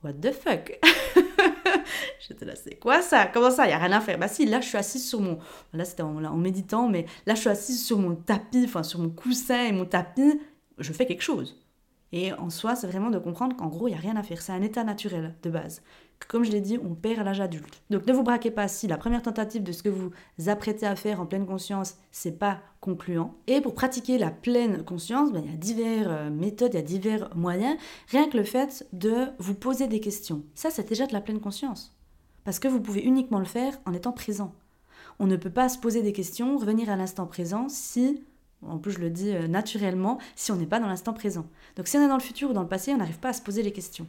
what 0.03 0.13
the 0.13 0.31
fuck? 0.31 0.79
J'étais 2.27 2.45
là, 2.45 2.55
c'est 2.55 2.75
quoi 2.75 3.01
ça? 3.01 3.25
Comment 3.27 3.51
ça? 3.51 3.65
Il 3.65 3.69
n'y 3.69 3.73
a 3.73 3.77
rien 3.77 3.91
à 3.91 4.01
faire. 4.01 4.17
Bah 4.17 4.27
si, 4.27 4.45
là, 4.45 4.61
je 4.61 4.67
suis 4.67 4.77
assise 4.77 5.07
sur 5.07 5.19
mon... 5.19 5.37
Là, 5.73 5.85
c'était 5.85 6.01
en, 6.01 6.23
en, 6.23 6.37
méditant, 6.37 6.87
mais 6.87 7.05
là, 7.25 7.35
je 7.35 7.41
suis 7.41 7.49
assise 7.49 7.83
sur 7.83 7.99
mon 7.99 8.15
tapis, 8.15 8.63
enfin, 8.65 8.83
sur 8.83 8.99
mon 8.99 9.09
coussin 9.09 9.65
et 9.65 9.71
mon 9.71 9.85
tapis. 9.85 10.39
Je 10.77 10.93
fais 10.93 11.05
quelque 11.05 11.21
chose. 11.21 11.61
Et 12.11 12.33
en 12.33 12.49
soi, 12.49 12.75
c'est 12.75 12.87
vraiment 12.87 13.09
de 13.09 13.19
comprendre 13.19 13.55
qu'en 13.55 13.67
gros, 13.67 13.87
il 13.87 13.91
n'y 13.91 13.97
a 13.97 14.01
rien 14.01 14.15
à 14.15 14.23
faire. 14.23 14.41
C'est 14.41 14.53
un 14.53 14.61
état 14.61 14.83
naturel 14.83 15.35
de 15.43 15.49
base. 15.49 15.81
Comme 16.27 16.43
je 16.43 16.51
l'ai 16.51 16.61
dit, 16.61 16.77
on 16.83 16.95
perd 16.95 17.23
l'âge 17.25 17.41
adulte. 17.41 17.81
Donc 17.89 18.05
ne 18.07 18.13
vous 18.13 18.23
braquez 18.23 18.51
pas 18.51 18.67
si 18.67 18.87
la 18.87 18.97
première 18.97 19.21
tentative 19.21 19.63
de 19.63 19.71
ce 19.71 19.83
que 19.83 19.89
vous 19.89 20.11
apprêtez 20.47 20.85
à 20.85 20.95
faire 20.95 21.21
en 21.21 21.25
pleine 21.25 21.45
conscience, 21.45 21.95
c'est 22.11 22.37
pas 22.37 22.59
concluant. 22.81 23.35
Et 23.47 23.61
pour 23.61 23.73
pratiquer 23.73 24.17
la 24.17 24.31
pleine 24.31 24.83
conscience, 24.83 25.31
ben, 25.31 25.41
il 25.43 25.51
y 25.51 25.53
a 25.53 25.57
diverses 25.57 26.07
euh, 26.09 26.29
méthodes, 26.29 26.73
il 26.73 26.77
y 26.77 26.79
a 26.79 26.83
divers 26.83 27.29
moyens. 27.35 27.77
Rien 28.09 28.27
que 28.29 28.37
le 28.37 28.43
fait 28.43 28.87
de 28.93 29.27
vous 29.39 29.55
poser 29.55 29.87
des 29.87 29.99
questions. 29.99 30.43
Ça, 30.53 30.69
c'est 30.69 30.87
déjà 30.87 31.07
de 31.07 31.13
la 31.13 31.21
pleine 31.21 31.39
conscience. 31.39 31.95
Parce 32.43 32.59
que 32.59 32.67
vous 32.67 32.79
pouvez 32.79 33.01
uniquement 33.01 33.39
le 33.39 33.45
faire 33.45 33.79
en 33.85 33.93
étant 33.93 34.11
présent. 34.11 34.53
On 35.19 35.27
ne 35.27 35.35
peut 35.35 35.49
pas 35.49 35.69
se 35.69 35.77
poser 35.77 36.01
des 36.01 36.13
questions, 36.13 36.57
revenir 36.57 36.89
à 36.89 36.95
l'instant 36.95 37.25
présent 37.25 37.69
si, 37.69 38.23
en 38.61 38.77
plus 38.77 38.91
je 38.91 38.99
le 38.99 39.09
dis 39.09 39.33
euh, 39.33 39.47
naturellement, 39.47 40.19
si 40.35 40.51
on 40.51 40.55
n'est 40.55 40.65
pas 40.65 40.79
dans 40.79 40.87
l'instant 40.87 41.13
présent. 41.13 41.45
Donc 41.75 41.87
si 41.87 41.97
on 41.97 42.01
est 42.03 42.07
dans 42.07 42.17
le 42.17 42.21
futur 42.21 42.49
ou 42.49 42.53
dans 42.53 42.61
le 42.61 42.67
passé, 42.67 42.93
on 42.93 42.97
n'arrive 42.97 43.19
pas 43.19 43.29
à 43.29 43.33
se 43.33 43.41
poser 43.41 43.63
les 43.63 43.71
questions. 43.71 44.07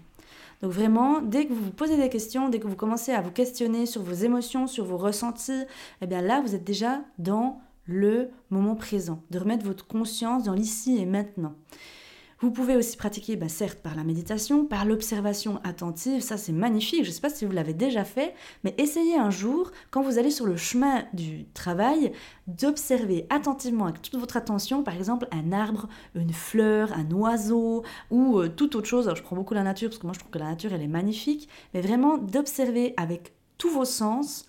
Donc 0.63 0.73
vraiment, 0.73 1.21
dès 1.21 1.47
que 1.47 1.53
vous 1.53 1.65
vous 1.65 1.71
posez 1.71 1.97
des 1.97 2.09
questions, 2.09 2.49
dès 2.49 2.61
que 2.61 2.67
vous 2.67 2.77
commencez 2.77 3.13
à 3.13 3.21
vous 3.21 3.31
questionner 3.31 3.87
sur 3.87 4.03
vos 4.03 4.15
émotions, 4.15 4.67
sur 4.67 4.85
vos 4.85 4.97
ressentis, 4.97 5.65
eh 6.01 6.07
bien 6.07 6.23
là, 6.23 6.41
vous 6.41 6.55
êtes 6.55 6.65
déjà 6.65 7.01
dans 7.19 7.61
le 7.87 8.31
moment 8.51 8.75
présent, 8.75 9.23
de 9.31 9.39
remettre 9.39 9.65
votre 9.65 9.87
conscience 9.87 10.45
dans 10.45 10.55
l'ici 10.55 10.99
et 10.99 11.07
maintenant. 11.07 11.55
Vous 12.41 12.51
pouvez 12.51 12.77
aussi 12.77 12.99
pratiquer, 12.99 13.35
bah, 13.37 13.49
certes, 13.49 13.79
par 13.79 13.97
la 13.97 14.05
méditation, 14.05 14.67
par 14.67 14.85
l'observation 14.85 15.59
attentive, 15.65 16.21
ça 16.21 16.37
c'est 16.37 16.53
magnifique, 16.53 17.05
je 17.05 17.09
ne 17.09 17.15
sais 17.15 17.23
pas 17.23 17.31
si 17.31 17.47
vous 17.47 17.53
l'avez 17.53 17.73
déjà 17.73 18.05
fait, 18.05 18.35
mais 18.63 18.75
essayez 18.77 19.17
un 19.17 19.31
jour, 19.31 19.71
quand 19.91 20.03
vous 20.03 20.19
allez 20.19 20.31
sur 20.31 20.45
le 20.45 20.59
chemin 20.59 21.05
du 21.15 21.47
travail, 21.55 22.13
d'observer 22.47 23.27
attentivement 23.31 23.87
avec 23.87 24.03
toute 24.03 24.21
votre 24.21 24.37
attention, 24.37 24.83
par 24.83 24.95
exemple, 24.95 25.27
un 25.33 25.51
arbre, 25.51 25.89
une 26.15 26.35
fleur, 26.35 26.93
un 26.93 27.11
oiseau 27.11 27.85
ou 28.11 28.39
euh, 28.39 28.49
toute 28.49 28.75
autre 28.75 28.87
chose. 28.87 29.07
Alors, 29.07 29.17
je 29.17 29.23
prends 29.23 29.37
beaucoup 29.37 29.55
la 29.55 29.63
nature 29.63 29.89
parce 29.89 29.99
que 29.99 30.07
moi 30.07 30.13
je 30.13 30.19
trouve 30.19 30.31
que 30.31 30.39
la 30.39 30.51
nature 30.51 30.75
elle 30.75 30.83
est 30.83 30.89
magnifique, 30.89 31.49
mais 31.73 31.81
vraiment 31.81 32.19
d'observer 32.19 32.93
avec 32.99 33.33
tous 33.57 33.71
vos 33.71 33.87
sens, 33.87 34.47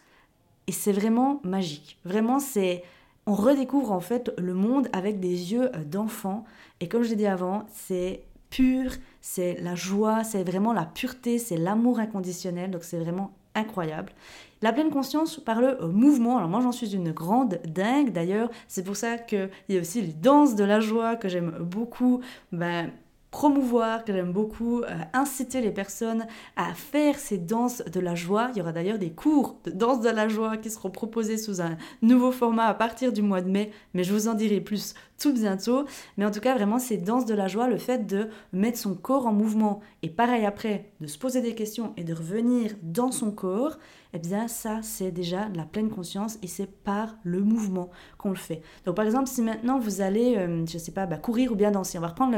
et 0.67 0.73
c'est 0.73 0.91
vraiment 0.91 1.39
magique. 1.45 1.97
Vraiment, 2.03 2.39
c'est 2.39 2.83
on 3.27 3.35
redécouvre 3.35 3.91
en 3.91 3.99
fait 3.99 4.31
le 4.37 4.53
monde 4.53 4.87
avec 4.93 5.19
des 5.19 5.53
yeux 5.53 5.69
euh, 5.75 5.83
d'enfant. 5.83 6.45
Et 6.79 6.87
comme 6.87 7.03
je 7.03 7.09
l'ai 7.09 7.15
dit 7.17 7.27
avant, 7.27 7.65
c'est 7.71 8.23
pur, 8.49 8.91
c'est 9.21 9.59
la 9.61 9.75
joie, 9.75 10.23
c'est 10.23 10.43
vraiment 10.43 10.73
la 10.73 10.85
pureté, 10.85 11.37
c'est 11.37 11.57
l'amour 11.57 11.99
inconditionnel. 11.99 12.71
Donc 12.71 12.83
c'est 12.83 12.97
vraiment 12.97 13.31
incroyable. 13.53 14.13
La 14.61 14.71
pleine 14.73 14.89
conscience 14.89 15.39
par 15.39 15.61
le 15.61 15.83
euh, 15.83 15.87
mouvement. 15.89 16.37
Alors 16.37 16.49
moi 16.49 16.61
j'en 16.61 16.71
suis 16.71 16.95
une 16.95 17.11
grande 17.11 17.59
dingue 17.67 18.11
d'ailleurs. 18.11 18.49
C'est 18.69 18.83
pour 18.83 18.95
ça 18.95 19.17
qu'il 19.17 19.49
y 19.69 19.77
a 19.77 19.81
aussi 19.81 20.01
les 20.01 20.13
danses 20.13 20.55
de 20.55 20.63
la 20.63 20.79
joie 20.79 21.17
que 21.17 21.27
j'aime 21.27 21.57
beaucoup. 21.59 22.21
Ben, 22.53 22.91
promouvoir, 23.37 24.03
que 24.03 24.11
j'aime 24.11 24.33
beaucoup, 24.33 24.81
euh, 24.81 24.87
inciter 25.13 25.61
les 25.61 25.69
personnes 25.69 26.25
à 26.55 26.73
faire 26.73 27.19
ces 27.19 27.37
danses 27.37 27.83
de 27.85 27.99
la 27.99 28.15
joie. 28.15 28.49
Il 28.55 28.57
y 28.57 28.61
aura 28.61 28.71
d'ailleurs 28.71 28.97
des 28.97 29.11
cours 29.11 29.59
de 29.63 29.69
danse 29.69 30.01
de 30.01 30.09
la 30.09 30.27
joie 30.27 30.57
qui 30.57 30.71
seront 30.71 30.89
proposés 30.89 31.37
sous 31.37 31.61
un 31.61 31.77
nouveau 32.01 32.31
format 32.31 32.65
à 32.65 32.73
partir 32.73 33.13
du 33.13 33.21
mois 33.21 33.41
de 33.41 33.49
mai, 33.51 33.69
mais 33.93 34.03
je 34.03 34.11
vous 34.11 34.27
en 34.27 34.33
dirai 34.33 34.59
plus 34.59 34.95
tout 35.19 35.33
bientôt. 35.33 35.85
Mais 36.17 36.25
en 36.25 36.31
tout 36.31 36.39
cas, 36.39 36.55
vraiment, 36.55 36.79
ces 36.79 36.97
danses 36.97 37.27
de 37.27 37.35
la 37.35 37.47
joie, 37.47 37.67
le 37.67 37.77
fait 37.77 38.07
de 38.07 38.29
mettre 38.53 38.79
son 38.79 38.95
corps 38.95 39.27
en 39.27 39.33
mouvement 39.33 39.81
et 40.01 40.09
pareil 40.09 40.43
après, 40.43 40.91
de 40.99 41.05
se 41.05 41.19
poser 41.19 41.41
des 41.41 41.53
questions 41.53 41.93
et 41.95 42.03
de 42.03 42.15
revenir 42.15 42.73
dans 42.81 43.11
son 43.11 43.29
corps, 43.29 43.77
eh 44.17 44.19
bien 44.19 44.47
ça 44.47 44.79
c'est 44.81 45.11
déjà 45.11 45.47
la 45.55 45.63
pleine 45.63 45.89
conscience 45.89 46.39
et 46.41 46.47
c'est 46.47 46.65
par 46.65 47.17
le 47.23 47.41
mouvement 47.41 47.89
qu'on 48.17 48.29
le 48.29 48.35
fait. 48.35 48.61
Donc 48.85 48.95
par 48.95 49.05
exemple 49.05 49.27
si 49.27 49.41
maintenant 49.41 49.77
vous 49.79 50.01
allez, 50.01 50.35
euh, 50.37 50.65
je 50.65 50.77
sais 50.77 50.91
pas, 50.91 51.05
bah, 51.05 51.17
courir 51.17 51.51
ou 51.51 51.55
bien 51.55 51.71
danser, 51.71 51.97
on 51.97 52.01
va 52.01 52.07
reprendre 52.07 52.35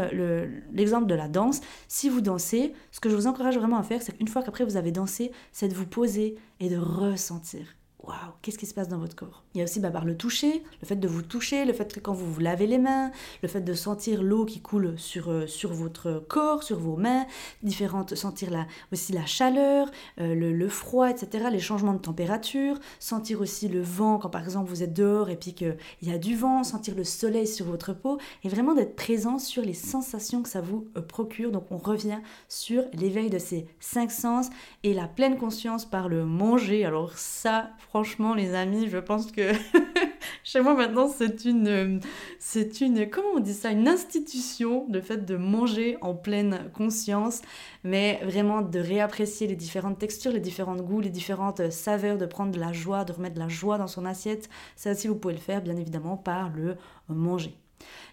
l'exemple 0.74 1.08
de 1.08 1.16
la 1.16 1.30
danse. 1.30 1.62
Si 1.88 2.10
vous 2.10 2.22
dansez, 2.22 2.74
ce 2.92 3.00
que 3.00 3.10
je 3.10 3.16
vous 3.16 3.28
encourage 3.28 3.58
vraiment 3.58 3.78
à 3.78 3.84
faire, 3.84 4.02
c'est 4.02 4.12
qu'une 4.12 4.28
fois 4.28 4.44
qu'après 4.44 4.66
vous 4.66 4.78
avez 4.78 4.92
dansé, 4.92 5.32
c'est 5.54 5.70
de 5.70 5.74
vous 5.74 5.88
poser 5.88 6.36
et 6.60 6.70
de 6.70 6.78
ressentir 6.78 7.79
waouh, 8.04 8.16
qu'est-ce 8.42 8.58
qui 8.58 8.66
se 8.66 8.74
passe 8.74 8.88
dans 8.88 8.98
votre 8.98 9.16
corps? 9.16 9.44
Il 9.54 9.58
y 9.58 9.62
a 9.62 9.64
aussi 9.66 9.80
bah, 9.80 9.92
par 9.92 10.06
le 10.06 10.16
toucher, 10.16 10.64
le 10.82 10.88
fait 10.88 10.96
de 10.96 11.08
vous 11.08 11.22
toucher, 11.22 11.66
le 11.66 11.74
fait 11.74 11.94
que 11.94 12.00
quand 12.00 12.14
vous 12.14 12.32
vous 12.32 12.40
lavez 12.40 12.66
les 12.68 12.78
mains, 12.78 13.12
le 13.42 13.50
fait 13.50 13.62
de 13.62 13.74
sentir 13.74 14.24
l'eau 14.24 14.46
qui 14.46 14.62
coule 14.62 14.98
sur, 14.98 15.30
euh, 15.30 15.48
sur 15.48 15.74
votre 15.74 16.24
corps, 16.28 16.64
sur 16.64 16.80
vos 16.80 16.96
mains, 16.96 17.26
différentes, 17.64 18.16
sentir 18.16 18.50
aussi 18.92 19.12
la 19.12 19.26
chaleur, 19.26 19.90
euh, 20.20 20.34
le, 20.34 20.70
froid, 20.70 21.10
etc., 21.10 21.48
les 21.52 21.60
changements 21.60 21.94
de 21.94 22.00
température, 22.00 22.80
sentir 23.00 23.42
aussi 23.42 23.68
le 23.68 23.82
vent 23.82 24.18
quand 24.18 24.30
par 24.30 24.44
exemple 24.44 24.70
vous 24.70 24.84
êtes 24.84 24.94
dehors 24.94 25.30
et 25.30 25.36
puis 25.36 25.54
qu'il 25.54 25.78
y 26.04 26.12
a 26.12 26.18
du 26.18 26.36
vent, 26.36 26.64
sentir 26.64 26.96
le 26.96 27.04
soleil 27.04 27.48
sur 27.48 27.66
votre 27.66 27.94
peau, 27.94 28.18
et 28.44 28.50
vraiment 28.50 28.74
d'être 28.74 28.96
présent 28.96 29.40
sur 29.40 29.64
les 29.64 29.74
sensations 29.74 30.42
que 30.42 30.50
ça 30.50 30.62
vous 30.62 30.88
euh, 30.96 31.02
procure. 31.02 31.52
Donc 31.52 31.66
on 31.72 31.78
revient 31.78 32.20
sur 32.48 32.84
l'éveil 32.94 33.30
de 33.30 33.40
ces 33.40 33.68
cinq 33.80 34.12
sens 34.12 34.50
et 34.84 34.94
la 34.94 35.08
pleine 35.08 35.38
conscience 35.38 35.86
par 35.86 36.08
le 36.08 36.26
manger. 36.26 36.86
Alors 36.86 37.18
ça, 37.18 37.72
franchement, 37.90 38.36
les 38.36 38.54
amis, 38.54 38.88
je 38.88 39.00
pense 39.00 39.32
que 39.32 39.52
chez 40.44 40.62
moi 40.62 40.76
maintenant, 40.76 41.08
c'est 41.08 41.44
une, 41.44 42.00
c'est 42.38 42.82
une, 42.82 43.10
comment 43.10 43.30
on 43.36 43.40
dit 43.40 43.54
ça, 43.54 43.72
une 43.72 43.88
institution, 43.88 44.86
le 44.92 45.02
fait 45.02 45.26
de 45.26 45.36
manger 45.36 45.98
en 46.02 46.14
pleine 46.14 46.70
conscience, 46.76 47.42
mais 47.84 48.20
vraiment 48.24 48.62
de 48.62 48.80
réapprécier 48.80 49.48
les 49.48 49.56
différentes 49.56 49.98
textures, 49.98 50.32
les 50.32 50.40
différents 50.40 50.76
goûts, 50.76 51.02
les 51.02 51.10
différentes 51.10 51.72
saveurs, 51.72 52.20
de 52.20 52.28
prendre 52.28 52.52
de 52.52 52.60
la 52.60 52.74
joie, 52.74 53.06
de 53.06 53.14
remettre 53.14 53.36
de 53.36 53.40
la 53.40 53.50
joie 53.50 53.80
dans 53.80 53.88
son 53.88 54.06
assiette. 54.06 54.50
Ça 54.76 54.92
aussi, 54.92 55.08
vous 55.08 55.16
pouvez 55.16 55.34
le 55.34 55.40
faire, 55.40 55.64
bien 55.64 55.76
évidemment, 55.76 56.16
par 56.16 56.50
le 56.50 56.78
manger. 57.08 57.58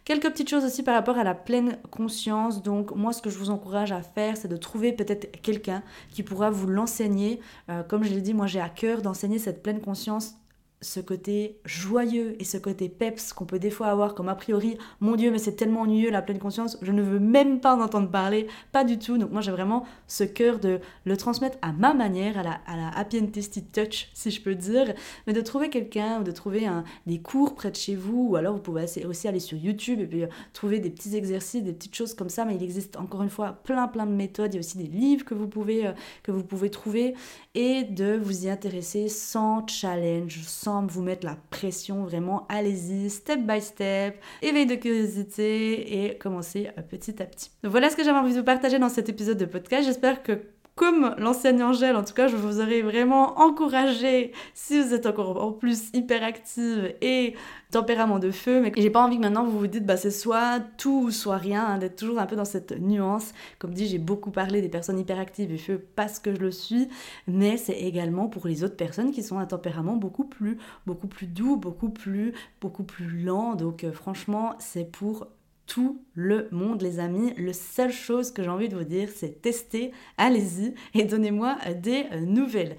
Quelques 0.05 0.31
petites 0.31 0.49
choses 0.49 0.65
aussi 0.65 0.83
par 0.83 0.95
rapport 0.95 1.19
à 1.19 1.25
la 1.25 1.35
pleine 1.35 1.79
conscience. 1.91 2.63
Donc 2.63 2.95
moi 2.95 3.13
ce 3.13 3.21
que 3.21 3.31
je 3.31 3.39
vous 3.39 3.51
encourage 3.51 3.93
à 3.93 4.03
faire 4.03 4.37
c'est 4.37 4.49
de 4.49 4.57
trouver 4.57 4.93
peut-être 4.93 5.41
quelqu'un 5.43 5.83
qui 6.11 6.23
pourra 6.23 6.51
vous 6.51 6.67
l'enseigner. 6.67 7.41
Euh, 7.69 7.83
comme 7.83 8.05
je 8.05 8.11
l'ai 8.11 8.21
dit, 8.21 8.35
moi 8.35 8.47
j'ai 8.47 8.61
à 8.61 8.69
cœur 8.69 9.03
d'enseigner 9.03 9.39
cette 9.39 9.63
pleine 9.63 9.81
conscience 9.81 10.35
ce 10.83 11.01
côté 11.01 11.59
joyeux 11.65 12.37
et 12.39 12.45
ce 12.45 12.59
côté 12.59 12.89
peps 12.89 13.33
qu'on 13.33 13.47
peut 13.47 13.59
des 13.59 13.71
fois 13.71 13.87
avoir 13.87 14.15
comme 14.15 14.29
a 14.29 14.35
priori, 14.35 14.77
mon 15.01 15.17
Dieu, 15.17 15.31
mais 15.31 15.39
c'est 15.39 15.57
tellement 15.57 15.81
ennuyeux 15.83 16.11
la 16.11 16.21
pleine 16.21 16.39
conscience, 16.39 16.77
je 16.83 16.93
ne 16.93 17.03
veux 17.03 17.19
même 17.19 17.61
pas 17.61 17.75
en 17.75 17.81
entendre 17.81 18.11
parler, 18.11 18.47
pas 18.73 18.85
du 18.85 18.99
tout. 18.99 19.17
Donc 19.17 19.33
moi 19.33 19.41
j'ai 19.41 19.53
vraiment 19.53 19.85
ce 20.07 20.25
cœur 20.25 20.59
de 20.59 20.81
le 21.05 21.17
transmettre 21.17 21.57
à 21.63 21.73
ma 21.73 21.95
manière, 21.95 22.39
à 22.39 22.43
la, 22.43 22.61
à 22.67 22.77
la 22.77 22.89
happy 22.91 23.21
and 23.21 23.29
tasty 23.29 23.65
touch, 23.65 24.11
si 24.13 24.31
je 24.31 24.43
peux 24.43 24.55
dire, 24.55 24.93
mais 25.27 25.33
de 25.33 25.41
trouver 25.41 25.71
quelqu'un 25.71 26.21
ou 26.21 26.25
de 26.25 26.31
trouver 26.31 26.67
un, 26.67 26.85
des 27.07 27.21
cours 27.21 27.55
près 27.55 27.71
de 27.71 27.77
chez 27.77 27.95
vous, 27.95 28.29
ou 28.31 28.37
alors 28.37 28.55
vous 28.55 28.61
pouvez 28.61 28.85
aussi 29.07 29.29
aller 29.29 29.41
sur 29.41 29.57
YouTube 29.57 30.01
et 30.01 30.07
puis 30.07 30.25
euh, 30.25 30.29
trouver 30.53 30.79
des 30.79 30.91
petits 30.91 31.17
exercices, 31.17 31.63
des 31.63 31.73
petites 31.73 31.95
choses 31.95 32.13
comme 32.13 32.29
ça, 32.29 32.45
mais 32.45 32.55
il 32.55 32.63
existe 32.63 32.97
encore 32.97 33.23
une 33.23 33.31
fois 33.31 33.53
plein 33.65 33.89
plein 33.89 34.05
de 34.05 34.13
méthodes, 34.13 34.53
il 34.53 34.57
y 34.57 34.59
a 34.59 34.61
aussi 34.61 34.77
des 34.77 34.85
livres 34.85 35.25
que 35.25 35.35
vous 35.35 35.49
pouvez, 35.49 35.87
euh, 35.87 35.93
que 36.23 36.33
vous 36.33 36.45
pouvez 36.45 36.71
trouver, 36.71 37.15
et 37.55 37.85
de 37.85 38.19
vous 38.23 38.45
y 38.45 38.51
intéresser 38.51 39.09
sans 39.09 39.67
challenge, 39.67 40.43
sans 40.47 40.66
vous 40.67 41.03
mettre 41.03 41.25
la 41.25 41.37
pression, 41.51 42.05
vraiment 42.05 42.47
allez-y, 42.49 43.11
step 43.11 43.41
by 43.41 43.61
step, 43.61 44.21
éveil 44.43 44.67
de 44.67 44.75
curiosité 44.75 46.05
et 46.05 46.19
commencez 46.19 46.69
euh, 46.77 46.83
petit 46.83 47.23
à 47.23 47.27
petit. 47.27 47.51
Donc 47.63 47.73
voilà 47.73 47.91
ce 47.91 47.97
que 47.97 48.05
j'avais 48.05 48.19
envie 48.19 48.33
de 48.33 48.39
vous 48.39 48.45
partager 48.45 48.79
dans 48.79 48.89
cet 48.89 49.09
épisode 49.09 49.39
de 49.39 49.45
podcast. 49.45 49.87
J'espère 49.87 50.23
que 50.23 50.41
comme 50.77 51.15
l'enseigne 51.17 51.63
Angèle, 51.63 51.97
en 51.97 52.05
tout 52.05 52.13
cas, 52.13 52.29
je 52.29 52.37
vous 52.37 52.61
aurais 52.61 52.83
vraiment 52.83 53.41
encouragé, 53.41 54.33
si 54.53 54.79
vous 54.81 54.93
êtes 54.93 55.07
encore 55.07 55.43
en 55.43 55.51
plus 55.51 55.89
hyperactive 55.95 56.95
et 57.01 57.35
tempérament 57.71 58.19
de 58.19 58.31
feu, 58.31 58.61
mais 58.61 58.71
j'ai 58.77 58.91
pas 58.91 59.03
envie 59.03 59.17
que 59.17 59.23
maintenant 59.23 59.45
vous 59.45 59.59
vous 59.59 59.67
dites, 59.67 59.87
bah 59.87 59.97
c'est 59.97 60.11
soit 60.11 60.61
tout 60.77 61.05
ou 61.07 61.11
soit 61.11 61.39
rien, 61.39 61.65
hein, 61.65 61.79
d'être 61.79 61.97
toujours 61.97 62.19
un 62.19 62.27
peu 62.27 62.37
dans 62.37 62.45
cette 62.45 62.79
nuance. 62.79 63.33
Comme 63.59 63.73
dit, 63.73 63.87
j'ai 63.87 63.99
beaucoup 63.99 64.31
parlé 64.31 64.61
des 64.61 64.69
personnes 64.69 64.99
hyperactives 64.99 65.51
et 65.51 65.57
feu 65.57 65.83
parce 65.97 66.19
que 66.19 66.35
je 66.35 66.41
le 66.41 66.51
suis, 66.51 66.89
mais 67.27 67.57
c'est 67.57 67.81
également 67.81 68.29
pour 68.29 68.47
les 68.47 68.63
autres 68.63 68.77
personnes 68.77 69.13
qui 69.13 69.23
sont 69.23 69.39
un 69.39 69.47
tempérament 69.47 69.97
beaucoup 69.97 70.25
plus, 70.25 70.59
beaucoup 70.87 71.09
plus 71.09 71.27
doux, 71.27 71.57
beaucoup 71.57 71.89
plus, 71.89 72.35
beaucoup 72.61 72.85
plus 72.85 73.23
lent. 73.23 73.55
Donc 73.55 73.83
euh, 73.83 73.93
franchement, 73.93 74.55
c'est 74.59 74.93
pour 74.93 75.27
tout 75.67 76.03
le 76.15 76.49
monde, 76.51 76.83
les 76.83 76.99
amis. 76.99 77.33
La 77.37 77.53
seule 77.53 77.93
chose 77.93 78.31
que 78.31 78.43
j'ai 78.43 78.49
envie 78.49 78.69
de 78.69 78.77
vous 78.77 78.85
dire, 78.85 79.09
c'est 79.15 79.43
tester, 79.43 79.93
allez-y 80.17 80.75
et 80.95 81.05
donnez-moi 81.05 81.57
des 81.83 82.07
euh, 82.13 82.21
nouvelles. 82.21 82.77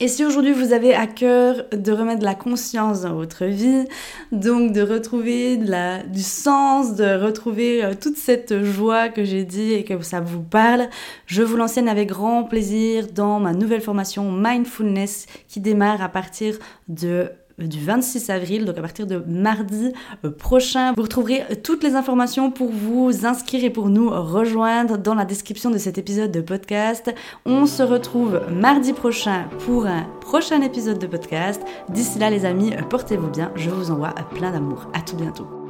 Et 0.00 0.06
si 0.06 0.24
aujourd'hui 0.24 0.52
vous 0.52 0.72
avez 0.72 0.94
à 0.94 1.08
cœur 1.08 1.64
de 1.72 1.90
remettre 1.90 2.22
la 2.22 2.36
conscience 2.36 3.00
dans 3.00 3.14
votre 3.14 3.46
vie, 3.46 3.84
donc 4.30 4.72
de 4.72 4.80
retrouver 4.80 5.56
du 5.56 6.22
sens, 6.22 6.94
de 6.94 7.20
retrouver 7.20 7.84
euh, 7.84 7.94
toute 8.00 8.16
cette 8.16 8.62
joie 8.62 9.08
que 9.08 9.24
j'ai 9.24 9.42
dit 9.44 9.72
et 9.72 9.82
que 9.82 10.00
ça 10.02 10.20
vous 10.20 10.42
parle, 10.42 10.88
je 11.26 11.42
vous 11.42 11.56
l'enseigne 11.56 11.88
avec 11.88 12.10
grand 12.10 12.44
plaisir 12.44 13.08
dans 13.12 13.40
ma 13.40 13.52
nouvelle 13.52 13.80
formation 13.80 14.30
Mindfulness 14.30 15.26
qui 15.48 15.58
démarre 15.58 16.00
à 16.00 16.08
partir 16.08 16.56
de 16.86 17.32
du 17.58 17.80
26 17.80 18.30
avril, 18.30 18.64
donc 18.64 18.78
à 18.78 18.80
partir 18.80 19.06
de 19.06 19.22
mardi 19.26 19.92
prochain. 20.38 20.92
Vous 20.94 21.02
retrouverez 21.02 21.42
toutes 21.62 21.82
les 21.82 21.94
informations 21.94 22.50
pour 22.50 22.70
vous 22.70 23.26
inscrire 23.26 23.64
et 23.64 23.70
pour 23.70 23.88
nous 23.88 24.10
rejoindre 24.10 24.98
dans 24.98 25.14
la 25.14 25.24
description 25.24 25.70
de 25.70 25.78
cet 25.78 25.98
épisode 25.98 26.30
de 26.30 26.40
podcast. 26.40 27.12
On 27.44 27.66
se 27.66 27.82
retrouve 27.82 28.40
mardi 28.50 28.92
prochain 28.92 29.44
pour 29.66 29.86
un 29.86 30.04
prochain 30.20 30.62
épisode 30.62 30.98
de 30.98 31.06
podcast. 31.06 31.62
D'ici 31.88 32.18
là 32.18 32.30
les 32.30 32.44
amis, 32.44 32.72
portez-vous 32.90 33.28
bien, 33.28 33.52
je 33.56 33.70
vous 33.70 33.90
envoie 33.90 34.14
plein 34.34 34.52
d'amour. 34.52 34.86
À 34.94 35.00
tout 35.00 35.16
bientôt. 35.16 35.67